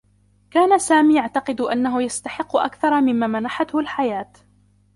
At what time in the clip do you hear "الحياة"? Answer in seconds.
3.79-4.31